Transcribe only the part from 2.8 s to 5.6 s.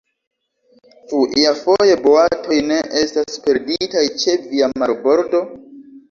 estas perditaj ĉe via marbordo?